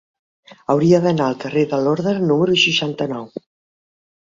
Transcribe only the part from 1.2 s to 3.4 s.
al carrer de Lorda número seixanta-nou.